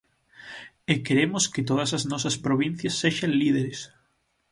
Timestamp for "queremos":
1.05-1.43